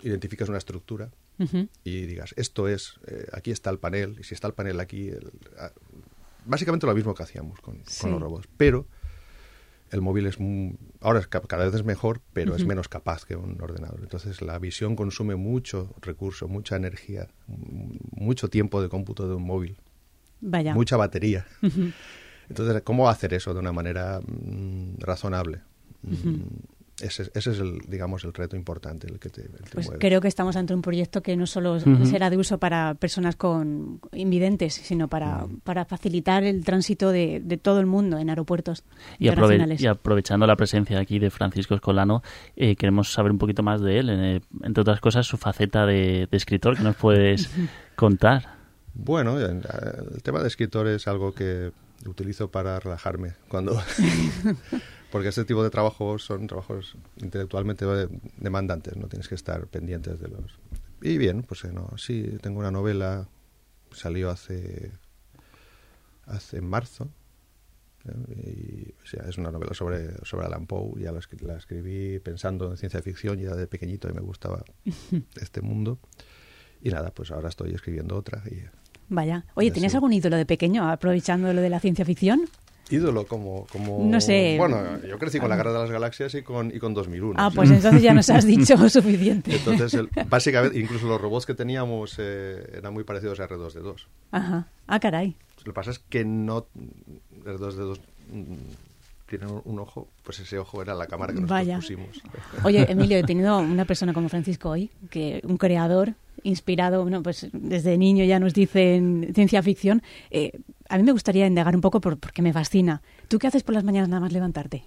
identificas 0.03 0.49
una 0.49 0.59
estructura 0.59 1.11
y 1.85 2.07
digas, 2.07 2.35
esto 2.37 2.67
es, 2.69 2.99
eh, 3.07 3.27
aquí 3.33 3.51
está 3.53 3.71
el 3.71 3.79
panel, 3.79 4.17
y 4.21 4.25
si 4.25 4.35
está 4.35 4.49
el 4.49 4.55
panel 4.55 4.81
aquí, 4.81 5.09
el- 5.09 5.31
ah, 5.59 5.71
básicamente 6.45 6.85
lo 6.87 6.95
mismo 6.95 7.15
que 7.15 7.23
hacíamos 7.23 7.61
con, 7.61 7.81
Sí. 7.87 8.03
con 8.03 8.11
los 8.13 8.21
robots, 8.21 8.49
pero 8.57 8.87
el 9.91 10.01
móvil 10.03 10.27
es 10.27 10.37
ahora 11.01 11.21
es 11.21 11.29
cada 11.29 11.65
vez 11.65 11.75
es 11.75 11.85
mejor, 11.85 12.21
pero 12.33 12.55
es 12.57 12.67
menos 12.67 12.89
capaz 12.89 13.25
que 13.25 13.37
un 13.37 13.59
ordenador. 13.63 14.01
Entonces 14.03 14.43
la 14.43 14.59
visión 14.59 14.97
consume 14.97 15.37
mucho 15.37 15.95
recurso, 16.03 16.47
mucha 16.49 16.77
energía, 16.77 17.29
mucho 17.47 18.49
tiempo 18.51 18.83
de 18.83 18.89
cómputo 18.89 19.29
de 19.29 19.35
un 19.37 19.45
móvil, 19.45 19.79
Vaya. 20.41 20.75
mucha 20.75 20.97
batería. 20.97 21.47
Entonces, 22.51 22.83
¿cómo 22.83 23.09
hacer 23.09 23.33
eso 23.35 23.55
de 23.55 23.61
una 23.61 23.73
manera 23.73 24.21
mm, 24.21 24.99
razonable? 24.99 25.61
Mm, 26.03 26.43
ese, 27.01 27.31
ese 27.35 27.51
es 27.53 27.59
el, 27.61 27.79
digamos, 27.89 28.25
el 28.25 28.33
reto 28.35 28.57
importante, 28.57 29.07
el 29.07 29.19
que 29.19 29.29
te, 29.29 29.43
el 29.43 29.49
que 29.51 29.71
Pues 29.75 29.87
mueve. 29.87 29.99
creo 30.01 30.21
que 30.21 30.29
estamos 30.29 30.57
ante 30.57 30.75
un 30.75 30.83
proyecto 30.83 31.23
que 31.23 31.37
no 31.37 31.47
solo 31.47 31.79
será 32.05 32.29
de 32.31 32.37
uso 32.37 32.59
para 32.59 32.95
personas 32.95 33.37
con 33.37 34.01
invidentes, 34.13 34.75
sino 34.75 35.09
para, 35.09 35.47
para 35.65 35.85
facilitar 35.85 36.43
el 36.45 36.65
tránsito 36.65 37.11
de, 37.11 37.41
de 37.45 37.57
todo 37.57 37.81
el 37.81 37.87
mundo 37.87 38.19
en 38.19 38.31
aeropuertos 38.31 38.83
Y, 39.19 39.29
aprove- 39.29 39.81
y 39.81 39.87
aprovechando 39.87 40.47
la 40.47 40.57
presencia 40.57 40.99
aquí 40.99 41.19
de 41.19 41.31
Francisco 41.31 41.75
Escolano, 41.75 42.23
eh, 42.57 42.75
queremos 42.77 43.13
saber 43.13 43.31
un 43.33 43.39
poquito 43.39 43.63
más 43.63 43.81
de 43.81 43.99
él, 44.01 44.09
eh, 44.11 44.41
entre 44.63 44.81
otras 44.83 45.01
cosas 45.01 45.27
su 45.27 45.37
faceta 45.37 45.87
de, 45.87 46.27
de 46.31 46.37
escritor, 46.37 46.77
que 46.77 46.83
nos 46.83 46.97
puedes 46.97 47.49
contar. 47.97 48.57
Bueno, 48.95 49.39
en- 49.41 49.63
el 50.15 50.23
tema 50.23 50.41
de 50.41 50.49
escritor 50.49 50.89
es 50.89 51.07
algo 51.07 51.33
que 51.33 51.71
utilizo 52.07 52.49
para 52.51 52.79
relajarme 52.81 53.33
cuando 53.49 53.81
porque 55.11 55.29
este 55.29 55.45
tipo 55.45 55.63
de 55.63 55.71
trabajos 55.71 56.25
son 56.25 56.47
trabajos 56.47 56.97
intelectualmente 57.17 57.87
demandantes, 58.37 58.97
no 58.97 59.09
tienes 59.09 59.29
que 59.29 59.35
estar 59.35 59.67
pendientes 59.67 60.21
de 60.21 60.29
los 60.29 60.59
y 61.01 61.17
bien, 61.17 61.43
pues 61.43 61.65
eh, 61.65 61.73
no, 61.73 61.97
sí 61.97 62.39
tengo 62.43 62.59
una 62.59 62.71
novela 62.71 63.29
salió 63.93 64.31
hace 64.31 64.93
hace 66.27 66.61
marzo 66.61 67.09
¿eh? 68.07 68.93
Y, 68.97 69.03
o 69.03 69.07
sea, 69.07 69.29
es 69.29 69.39
una 69.39 69.51
novela 69.51 69.75
sobre, 69.75 70.25
sobre 70.25 70.47
Alan 70.47 70.67
Poe. 70.67 71.01
Ya 71.01 71.13
la, 71.13 71.21
la 71.41 71.57
escribí 71.57 72.19
pensando 72.19 72.71
en 72.71 72.77
ciencia 72.77 73.01
ficción, 73.03 73.39
ya 73.39 73.55
de 73.55 73.67
pequeñito 73.67 74.09
y 74.09 74.13
me 74.13 74.21
gustaba 74.21 74.63
este 75.41 75.63
mundo. 75.63 75.99
Y 76.83 76.91
nada, 76.91 77.11
pues 77.11 77.31
ahora 77.31 77.49
estoy 77.49 77.75
escribiendo 77.75 78.17
otra. 78.17 78.43
Y 78.47 78.65
Vaya. 79.09 79.47
Oye, 79.55 79.71
¿tenías 79.71 79.95
algún 79.95 80.13
ídolo 80.13 80.37
de 80.37 80.47
pequeño 80.47 80.89
aprovechando 80.89 81.53
lo 81.53 81.61
de 81.61 81.71
la 81.71 81.81
ciencia 81.81 82.05
ficción? 82.05 82.43
Ídolo 82.91 83.27
como, 83.27 83.67
como... 83.73 84.05
No 84.05 84.21
sé. 84.21 84.57
Bueno, 84.59 85.01
yo 85.07 85.19
crecí 85.19 85.39
con 85.39 85.49
la 85.49 85.57
Guerra 85.57 85.73
de 85.73 85.79
las 85.81 85.91
Galaxias 85.91 86.35
y 86.35 86.43
con, 86.43 86.75
y 86.75 86.79
con 86.79 86.95
2001. 86.95 87.35
Ah, 87.39 87.49
¿sí? 87.51 87.57
pues 87.57 87.71
entonces 87.71 88.03
ya 88.03 88.15
nos 88.15 88.29
has 88.31 88.45
dicho 88.47 88.77
suficiente. 88.89 89.55
Entonces, 89.57 89.95
el- 89.95 90.09
básicamente, 90.29 90.79
incluso 90.79 91.07
los 91.07 91.21
robots 91.21 91.47
que 91.47 91.55
teníamos 91.55 92.15
eh, 92.19 92.63
eran 92.75 92.93
muy 92.95 93.05
parecidos 93.05 93.41
a 93.41 93.49
R2D2. 93.49 94.07
Ajá. 94.33 94.67
Ah, 94.87 95.01
caray. 95.01 95.37
Lo 95.59 95.65
que 95.65 95.73
pasa 95.73 95.91
es 95.91 95.99
que 95.99 96.25
no. 96.25 96.67
R2D2 97.45 97.99
mm, 98.33 98.55
tiene 99.29 99.47
un, 99.47 99.61
un 99.65 99.79
ojo, 99.81 100.09
pues 100.23 100.39
ese 100.41 100.59
ojo 100.59 100.81
era 100.81 100.95
la 100.95 101.07
cámara 101.07 101.33
que 101.33 101.41
nosotros 101.41 101.59
Vaya. 101.59 101.77
pusimos. 101.77 102.23
Oye, 102.65 102.87
Emilio, 102.91 103.19
he 103.19 103.23
tenido 103.25 103.59
una 103.59 103.85
persona 103.85 104.13
como 104.15 104.29
Francisco 104.29 104.71
hoy, 104.71 104.91
que 105.11 105.41
un 105.45 105.59
creador 105.59 106.15
inspirado, 106.45 107.03
bueno, 107.03 107.23
pues 107.23 107.49
desde 107.53 107.99
niño 107.99 108.25
ya 108.25 108.39
nos 108.39 108.55
dicen 108.55 109.31
ciencia 109.35 109.63
ficción. 109.63 110.03
Eh, 110.31 110.53
a 110.89 110.97
mí 110.97 111.03
me 111.03 111.13
gustaría 111.13 111.47
indagar 111.47 111.75
un 111.75 111.81
poco 111.81 112.01
por, 112.01 112.19
porque 112.19 112.43
me 112.43 112.53
fascina. 112.53 113.03
¿Tú 113.29 113.39
qué 113.39 113.47
haces 113.47 113.63
por 113.63 113.75
las 113.75 113.85
mañanas 113.85 114.09
nada 114.09 114.21
más 114.21 114.33
levantarte? 114.33 114.85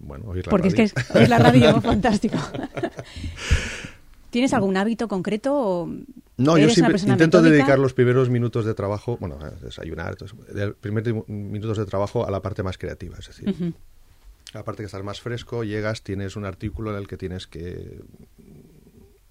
Bueno, 0.00 0.26
oír 0.28 0.46
la 0.46 0.50
Porque 0.50 0.68
radio. 0.70 0.84
es 0.84 0.92
que 0.94 1.00
es, 1.00 1.16
es 1.22 1.28
la 1.28 1.38
radio 1.38 1.80
fantástico. 1.82 2.36
¿Tienes 4.30 4.52
algún 4.52 4.76
hábito 4.76 5.08
concreto 5.08 5.54
o 5.54 5.86
No, 6.36 6.58
yo 6.58 6.68
siempre 6.70 6.98
intento 7.00 7.38
metódica? 7.38 7.50
dedicar 7.50 7.78
los 7.78 7.94
primeros 7.94 8.28
minutos 8.28 8.64
de 8.64 8.74
trabajo, 8.74 9.16
bueno, 9.18 9.38
a 9.40 9.50
desayunar, 9.50 10.10
entonces, 10.10 10.38
el 10.54 10.74
primer 10.74 11.02
ti- 11.02 11.12
minutos 11.26 11.78
de 11.78 11.86
trabajo 11.86 12.26
a 12.26 12.30
la 12.30 12.40
parte 12.42 12.62
más 12.62 12.76
creativa, 12.78 13.16
es 13.18 13.26
decir, 13.26 13.48
Ujú. 13.48 13.72
aparte 14.52 14.82
que 14.82 14.86
estás 14.86 15.02
más 15.02 15.20
fresco, 15.20 15.64
llegas, 15.64 16.02
tienes 16.02 16.36
un 16.36 16.44
artículo 16.44 16.90
en 16.92 16.98
el 16.98 17.08
que 17.08 17.16
tienes 17.16 17.46
que 17.46 18.00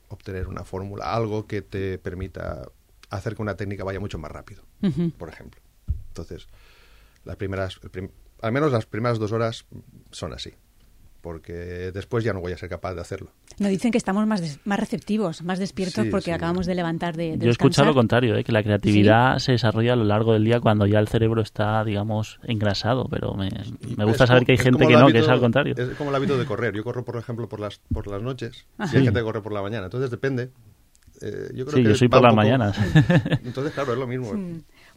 obtener 0.09 0.47
una 0.47 0.63
fórmula, 0.63 1.13
algo 1.13 1.45
que 1.45 1.61
te 1.61 1.99
permita 1.99 2.67
hacer 3.11 3.35
que 3.35 3.41
una 3.43 3.55
técnica 3.55 3.83
vaya 3.83 3.99
mucho 3.99 4.17
más 4.17 4.31
rápido, 4.31 4.63
Por 5.17 5.29
ejemplo. 5.29 5.61
Entonces, 6.09 6.47
las 7.25 7.35
primeras, 7.35 7.79
prim- 7.91 8.09
al 8.41 8.51
menos 8.51 8.71
las 8.71 8.85
primeras 8.85 9.19
dos 9.19 9.31
horas 9.31 9.65
son 10.11 10.33
así, 10.33 10.51
porque 11.21 11.91
después 11.91 12.23
ya 12.23 12.31
no 12.33 12.39
voy 12.39 12.53
a 12.53 12.57
ser 12.57 12.69
capaz 12.69 12.93
de 12.93 13.01
hacerlo. 13.01 13.31
Nos 13.59 13.69
dicen 13.69 13.91
que 13.91 13.97
estamos 13.97 14.25
más, 14.27 14.39
des- 14.39 14.59
más 14.65 14.79
receptivos, 14.79 15.41
más 15.41 15.57
despiertos 15.59 16.05
Sí, 16.05 16.09
porque 16.11 16.25
sí. 16.25 16.31
acabamos 16.31 16.65
de 16.67 16.75
levantar 16.75 17.17
de, 17.17 17.37
de 17.37 17.45
Yo 17.45 17.47
he 17.47 17.51
escuchado 17.51 17.87
lo 17.87 17.93
contrario, 17.95 18.35
¿eh? 18.37 18.43
que 18.43 18.51
la 18.51 18.61
creatividad 18.63 19.39
se 19.39 19.53
desarrolla 19.53 19.93
a 19.93 19.95
lo 19.95 20.03
largo 20.05 20.33
del 20.33 20.43
día 20.45 20.59
cuando 20.59 20.85
ya 20.85 20.99
el 20.99 21.07
cerebro 21.07 21.41
está, 21.41 21.83
digamos, 21.83 22.39
engrasado, 22.43 23.07
pero 23.09 23.33
me, 23.33 23.49
me 23.97 24.05
gusta 24.05 24.23
Es 24.25 24.27
saber 24.29 24.45
que 24.45 24.51
hay 24.53 24.57
gente 24.59 24.85
que 24.87 24.93
no, 24.95 25.07
que 25.07 25.19
es 25.19 25.27
al 25.27 25.39
contrario. 25.39 25.73
Es 25.77 25.89
como 25.97 26.11
el 26.11 26.15
hábito 26.15 26.37
de 26.37 26.45
correr. 26.45 26.75
Yo 26.75 26.83
corro, 26.83 27.03
por 27.03 27.17
ejemplo, 27.17 27.49
por 27.49 27.59
las, 27.59 27.79
por 27.91 28.07
las 28.07 28.21
noches 28.21 28.65
Ajá. 28.77 28.93
y 28.95 28.99
hay 28.99 29.03
gente 29.05 29.19
que 29.19 29.23
corre 29.25 29.41
por 29.41 29.53
la 29.53 29.61
mañana. 29.63 29.85
Entonces 29.85 30.09
depende. 30.11 30.51
Eh, 31.21 31.49
yo 31.55 31.65
creo 31.65 31.77
Sí, 31.77 31.83
que 31.83 31.89
yo 31.89 31.95
soy 31.95 32.07
por 32.09 32.21
las 32.21 32.31
poco- 32.31 32.35
mañanas. 32.43 32.77
Entonces, 33.43 33.73
claro, 33.73 33.93
es 33.93 33.99
lo 33.99 34.07
mismo. 34.07 34.31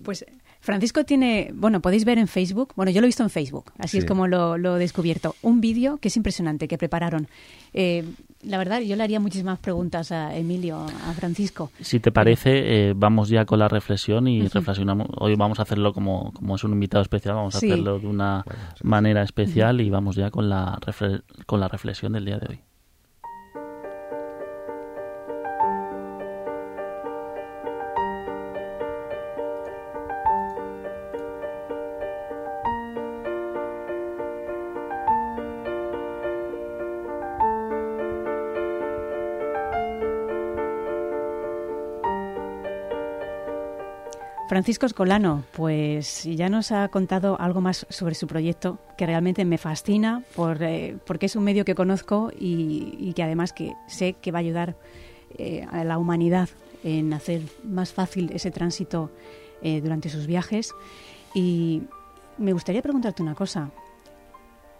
Pues 0.03 0.25
Francisco 0.61 1.05
tiene, 1.05 1.51
bueno, 1.55 1.81
podéis 1.81 2.05
ver 2.05 2.19
en 2.19 2.29
Facebook, 2.29 2.73
bueno, 2.77 2.91
yo 2.93 3.01
lo 3.01 3.07
he 3.07 3.09
visto 3.09 3.23
en 3.23 3.31
Facebook, 3.31 3.73
así 3.79 3.97
es 3.99 4.05
como 4.05 4.27
lo, 4.27 4.59
lo 4.59 4.77
he 4.77 4.79
descubierto, 4.79 5.35
un 5.43 5.61
vídeo 5.63 5.97
que 5.99 6.09
es 6.09 6.17
impresionante, 6.17 6.69
que 6.69 6.77
prepararon. 6.77 7.29
Eh, 7.73 8.05
la 8.43 8.59
verdad, 8.59 8.81
yo 8.81 8.97
le 8.97 9.03
haría 9.03 9.21
muchísimas 9.21 9.59
preguntas 9.59 10.13
a 10.13 10.35
Emilio, 10.37 10.79
a 11.07 11.13
Francisco. 11.15 11.71
Si 11.81 12.01
te 12.01 12.11
parece, 12.13 12.89
eh, 12.91 12.93
vamos 12.97 13.29
ya 13.31 13.45
con 13.47 13.59
la 13.59 13.69
reflexión 13.69 14.29
y 14.29 14.47
reflexionamos. 14.49 15.09
Hoy 15.19 15.35
vamos 15.37 15.59
a 15.59 15.63
hacerlo 15.63 15.93
como, 15.95 16.33
como 16.33 16.57
es 16.57 16.65
un 16.65 16.73
invitado 16.73 17.03
especial, 17.03 17.35
vamos 17.37 17.55
a 17.55 17.59
hacerlo 17.59 17.99
de 17.99 18.07
una 18.07 18.43
Bueno, 18.45 18.61
sí. 18.77 18.87
manera 18.87 19.23
especial 19.23 19.81
y 19.81 19.89
vamos 19.91 20.17
ya 20.17 20.31
con 20.31 20.49
la, 20.51 20.77
refle- 20.81 21.23
con 21.47 21.61
la 21.61 21.69
reflexión 21.69 22.13
del 22.13 22.25
día 22.27 22.39
de 22.39 22.47
hoy. 22.49 22.61
Francisco 44.51 44.85
Escolano, 44.85 45.45
pues 45.53 46.25
ya 46.25 46.49
nos 46.49 46.73
ha 46.73 46.89
contado 46.89 47.41
algo 47.41 47.61
más 47.61 47.87
sobre 47.89 48.17
su 48.17 48.27
proyecto, 48.27 48.81
que 48.99 49.07
realmente 49.07 49.45
me 49.45 49.59
fascina 49.59 50.25
eh, 50.59 50.97
porque 51.07 51.27
es 51.27 51.37
un 51.37 51.45
medio 51.45 51.65
que 51.65 51.77
conozco 51.77 52.33
y, 52.37 53.13
que 53.15 53.23
además 53.23 53.53
que 53.53 53.75
sé 53.87 54.15
que 54.15 54.33
va 54.33 54.39
a 54.39 54.41
ayudar 54.41 54.75
eh, 55.39 55.65
a 55.71 55.85
la 55.85 55.99
humanidad 55.99 56.49
en 56.83 57.13
hacer 57.13 57.43
más 57.63 57.93
fácil 57.93 58.33
ese 58.35 58.51
tránsito 58.51 59.13
eh, 59.63 59.81
durante 59.81 60.09
sus 60.09 60.27
viajes. 60.27 60.75
Y 61.33 61.83
me 62.37 62.53
gustaría 62.53 62.83
preguntarte 62.83 63.23
una 63.23 63.37
cosa. 63.37 63.71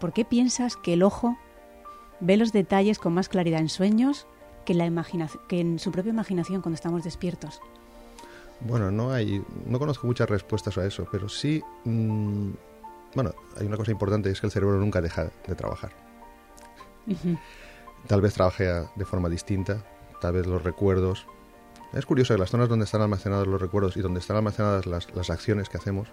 ¿Por 0.01 0.11
qué 0.11 0.25
piensas 0.25 0.75
que 0.75 0.95
el 0.95 1.01
ojo 1.01 1.37
ve 2.19 2.35
los 2.35 2.51
detalles 2.51 2.99
con 2.99 3.13
más 3.13 3.29
claridad 3.29 3.61
en 3.61 3.69
sueños 3.69 4.27
que, 4.65 4.73
la 4.73 4.91
que 5.47 5.61
en 5.61 5.79
su 5.79 5.93
propia 5.93 6.09
imaginación 6.09 6.61
cuando 6.61 6.75
estamos 6.75 7.05
despiertos? 7.05 7.61
Bueno, 8.61 8.91
no 8.91 9.11
hay, 9.11 9.43
no 9.65 9.79
conozco 9.79 10.07
muchas 10.07 10.29
respuestas 10.29 10.77
a 10.77 10.85
eso, 10.85 11.07
pero 11.11 11.27
sí, 11.27 11.61
mm, 11.85 12.51
bueno, 13.15 13.33
hay 13.59 13.65
una 13.65 13.77
cosa 13.77 13.91
importante 13.91 14.29
y 14.29 14.33
es 14.33 14.39
que 14.39 14.47
el 14.47 14.51
cerebro 14.51 14.77
nunca 14.77 15.01
deja 15.01 15.31
de 15.47 15.55
trabajar. 15.55 15.91
Tal 18.07 18.21
vez 18.21 18.33
trabaje 18.33 18.65
de 18.95 19.05
forma 19.05 19.29
distinta, 19.29 19.83
tal 20.21 20.33
vez 20.33 20.45
los 20.45 20.63
recuerdos. 20.63 21.25
Es 21.93 22.05
curioso 22.05 22.33
que 22.33 22.39
las 22.39 22.51
zonas 22.51 22.69
donde 22.69 22.85
están 22.85 23.01
almacenados 23.01 23.47
los 23.47 23.59
recuerdos 23.59 23.97
y 23.97 24.01
donde 24.01 24.19
están 24.19 24.37
almacenadas 24.37 24.85
las, 24.85 25.13
las 25.13 25.29
acciones 25.29 25.67
que 25.67 25.77
hacemos 25.77 26.07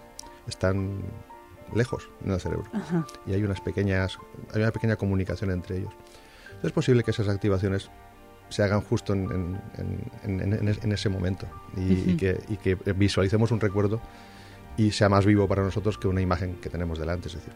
están 0.47 1.01
lejos 1.73 2.09
en 2.25 2.31
el 2.31 2.39
cerebro. 2.39 2.65
Y 3.25 3.33
hay 3.33 3.43
unas 3.43 3.61
pequeñas 3.61 4.17
hay 4.53 4.61
una 4.61 4.71
pequeña 4.71 4.95
comunicación 4.95 5.51
entre 5.51 5.77
ellos. 5.77 5.93
Entonces 6.45 6.65
es 6.65 6.71
posible 6.73 7.03
que 7.03 7.11
esas 7.11 7.29
activaciones 7.29 7.89
se 8.49 8.63
hagan 8.63 8.81
justo 8.81 9.13
en, 9.13 9.31
en- 9.31 9.59
en- 10.23 10.41
en- 10.41 10.53
en- 10.67 10.79
en 10.83 10.91
ese 10.91 11.09
momento 11.09 11.47
y, 11.77 12.17
que, 12.17 12.41
y 12.49 12.57
que 12.57 12.75
visualicemos 12.93 13.51
un 13.51 13.59
recuerdo 13.59 14.01
y 14.77 14.91
sea 14.91 15.09
más 15.09 15.25
vivo 15.25 15.47
para 15.47 15.61
nosotros 15.63 15.97
que 15.97 16.07
una 16.07 16.21
imagen 16.21 16.55
que 16.55 16.69
tenemos 16.69 16.97
delante. 16.99 17.27
Es 17.27 17.35
decir, 17.35 17.53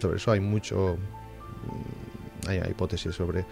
sobre 0.00 0.16
eso 0.18 0.30
hay 0.32 0.40
mucho, 0.40 0.98
hay, 2.46 2.58
hay 2.58 2.70
hipótesis 2.70 3.14
sobre 3.14 3.44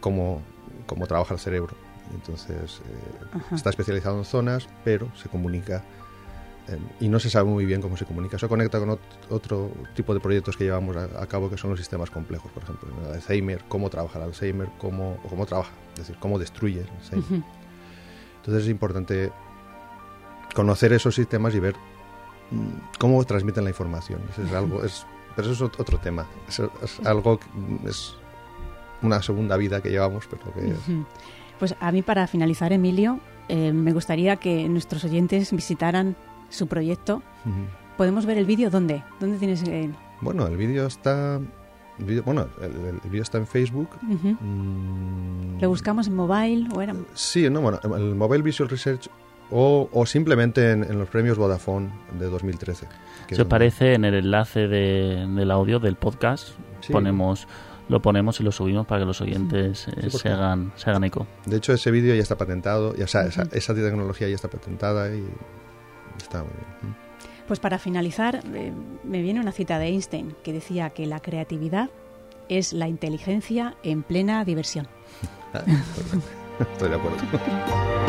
cómo, 0.00 0.42
cómo 0.86 1.06
trabaja 1.06 1.34
el 1.34 1.40
cerebro. 1.40 1.74
Entonces 2.14 2.80
eh, 2.86 3.54
está 3.54 3.70
especializado 3.70 4.18
en 4.18 4.24
zonas, 4.24 4.68
pero 4.84 5.10
se 5.16 5.28
comunica 5.28 5.82
eh, 6.68 6.78
y 7.00 7.08
no 7.08 7.18
se 7.18 7.30
sabe 7.30 7.48
muy 7.48 7.64
bien 7.64 7.80
cómo 7.80 7.96
se 7.96 8.04
comunica. 8.04 8.36
Eso 8.36 8.48
conecta 8.48 8.78
con 8.78 8.90
ot- 8.90 8.98
otro 9.30 9.70
tipo 9.94 10.14
de 10.14 10.20
proyectos 10.20 10.56
que 10.56 10.64
llevamos 10.64 10.96
a, 10.96 11.22
a 11.22 11.26
cabo, 11.26 11.48
que 11.50 11.56
son 11.56 11.70
los 11.70 11.78
sistemas 11.78 12.10
complejos, 12.10 12.50
por 12.52 12.62
ejemplo, 12.62 12.88
el 13.08 13.14
Alzheimer, 13.14 13.64
cómo 13.68 13.88
trabaja 13.90 14.18
el 14.18 14.24
Alzheimer, 14.26 14.68
cómo, 14.78 15.18
o 15.24 15.28
cómo 15.28 15.46
trabaja, 15.46 15.70
es 15.94 15.98
decir, 16.00 16.16
cómo 16.20 16.38
destruye 16.38 16.80
el 16.80 16.88
Alzheimer. 17.00 17.24
Ujú. 17.24 17.42
Entonces 18.38 18.64
es 18.64 18.70
importante 18.70 19.32
conocer 20.54 20.92
esos 20.92 21.14
sistemas 21.14 21.54
y 21.54 21.60
ver 21.60 21.74
mm, 22.50 22.98
cómo 22.98 23.22
transmiten 23.24 23.64
la 23.64 23.70
información. 23.70 24.20
Eso 24.32 24.42
es 24.42 24.52
algo, 24.52 24.82
es, 24.84 25.06
pero 25.36 25.50
eso 25.50 25.66
es 25.66 25.72
ot- 25.72 25.80
otro 25.80 25.98
tema. 25.98 26.26
Eso 26.48 26.70
es 26.82 27.00
algo 27.06 27.38
que 27.38 27.46
mm, 27.54 27.88
es 27.88 28.14
una 29.02 29.22
segunda 29.22 29.56
vida 29.56 29.80
que 29.80 29.90
llevamos, 29.90 30.26
pero 30.28 30.52
que. 30.54 30.74
Pues 31.58 31.74
a 31.80 31.90
mí 31.92 32.02
para 32.02 32.26
finalizar, 32.26 32.72
Emilio, 32.72 33.20
eh, 33.48 33.72
me 33.72 33.92
gustaría 33.92 34.36
que 34.36 34.68
nuestros 34.68 35.04
oyentes 35.04 35.50
visitaran 35.52 36.16
su 36.48 36.66
proyecto. 36.66 37.22
¿Podemos 37.96 38.26
ver 38.26 38.38
el 38.38 38.46
vídeo 38.46 38.70
dónde? 38.70 39.02
¿Dónde 39.20 39.38
tienes 39.38 39.62
el...? 39.64 39.94
Bueno, 40.20 40.46
el 40.46 40.56
vídeo 40.56 40.86
está. 40.86 41.36
el 41.98 42.04
vídeo- 42.04 42.22
bueno, 42.24 42.46
el, 42.60 42.72
el 43.02 43.10
vídeo 43.10 43.22
está 43.22 43.38
en 43.38 43.46
Facebook. 43.46 43.88
Mm, 44.02 45.60
¿Lo 45.60 45.68
buscamos 45.68 46.06
en 46.06 46.14
mobile 46.14 46.68
o 46.74 46.80
era...? 46.82 46.94
Sí, 47.14 47.48
no, 47.50 47.60
bueno, 47.60 47.80
el 47.96 48.14
Mobile 48.14 48.42
Visual 48.42 48.68
Research 48.68 49.08
o, 49.50 49.88
o 49.92 50.06
simplemente 50.06 50.72
en, 50.72 50.84
en 50.84 50.98
los 50.98 51.08
premios 51.08 51.38
Vodafone 51.38 51.88
de 52.18 52.26
2013. 52.26 52.86
que 53.26 53.34
son- 53.34 53.48
parece, 53.48 53.94
en 53.94 54.04
el 54.04 54.14
enlace 54.14 54.68
de- 54.68 55.26
del 55.26 55.50
audio 55.50 55.78
del 55.80 55.96
podcast 55.96 56.50
Sí. 56.80 56.92
ponemos 56.92 57.48
lo 57.88 58.02
ponemos 58.02 58.38
y 58.38 58.42
lo 58.44 58.52
subimos 58.52 58.86
para 58.86 59.00
que 59.00 59.06
los 59.06 59.20
oyentes 59.22 59.88
eh, 59.88 60.10
Sí, 60.10 60.18
se, 60.18 60.28
hagan, 60.28 60.72
se 60.76 60.90
hagan 60.90 61.04
eco. 61.04 61.26
De 61.46 61.56
hecho, 61.56 61.72
ese 61.72 61.90
vídeo 61.90 62.14
ya 62.14 62.20
está 62.20 62.36
patentado, 62.36 62.94
ya, 62.94 63.04
o 63.04 63.08
sea, 63.08 63.22
esa, 63.22 63.44
esa 63.50 63.74
tecnología 63.74 64.28
ya 64.28 64.34
está 64.34 64.48
patentada 64.48 65.08
y 65.14 65.24
está 66.18 66.42
muy 66.42 66.52
bien. 66.82 66.96
Pues 67.46 67.60
para 67.60 67.78
finalizar, 67.78 68.42
eh, 68.54 68.72
me 69.04 69.22
viene 69.22 69.40
una 69.40 69.52
cita 69.52 69.78
de 69.78 69.86
Einstein 69.86 70.36
que 70.42 70.52
decía 70.52 70.90
que 70.90 71.06
la 71.06 71.20
creatividad 71.20 71.88
es 72.48 72.72
la 72.72 72.88
inteligencia 72.88 73.76
en 73.82 74.02
plena 74.02 74.44
diversión. 74.44 74.86
Ah, 75.54 75.60
perfecto. 75.64 76.20
Estoy 76.72 76.90
de 76.90 76.96
acuerdo. 76.96 77.16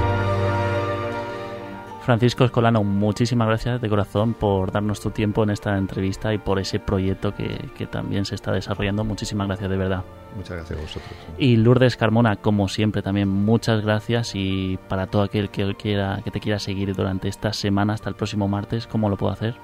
Francisco 2.01 2.45
Escolano, 2.45 2.83
muchísimas 2.83 3.47
gracias 3.47 3.81
de 3.81 3.89
corazón 3.89 4.33
por 4.33 4.71
darnos 4.71 5.01
tu 5.01 5.11
tiempo 5.11 5.43
en 5.43 5.51
esta 5.51 5.77
entrevista 5.77 6.33
y 6.33 6.37
por 6.37 6.59
ese 6.59 6.79
proyecto 6.79 7.35
que, 7.35 7.69
que 7.77 7.85
también 7.85 8.25
se 8.25 8.35
está 8.35 8.51
desarrollando. 8.51 9.03
Muchísimas 9.03 9.47
gracias 9.47 9.69
de 9.69 9.77
verdad. 9.77 10.03
Muchas 10.35 10.57
gracias 10.57 10.79
a 10.79 10.81
vosotros. 10.81 11.11
Y 11.37 11.57
Lourdes 11.57 11.97
Carmona, 11.97 12.37
como 12.37 12.67
siempre, 12.67 13.01
también 13.01 13.27
muchas 13.27 13.83
gracias 13.83 14.31
y 14.33 14.79
para 14.87 15.07
todo 15.07 15.23
aquel 15.23 15.49
que 15.49 15.75
quiera 15.75 16.21
que 16.23 16.31
te 16.31 16.39
quiera 16.39 16.59
seguir 16.59 16.95
durante 16.95 17.27
esta 17.27 17.51
semana 17.53 17.93
hasta 17.93 18.09
el 18.09 18.15
próximo 18.15 18.47
martes, 18.47 18.87
¿cómo 18.87 19.09
lo 19.09 19.17
puedo 19.17 19.33
hacer? 19.33 19.55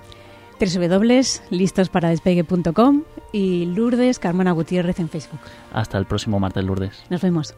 www.listosparadespegue.com 0.59 3.03
y 3.31 3.65
Lourdes 3.65 4.19
Carmona 4.19 4.51
Gutiérrez 4.51 4.99
en 4.99 5.09
Facebook. 5.09 5.39
Hasta 5.73 5.97
el 5.97 6.05
próximo 6.05 6.39
martes, 6.39 6.63
Lourdes. 6.63 7.03
Nos 7.09 7.21
vemos. 7.21 7.55